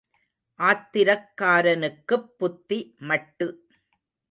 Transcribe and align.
ஆத்திரக்காரனுக்குப் 0.59 2.27
புத்தி 2.37 2.79
மட்டு. 2.99 3.47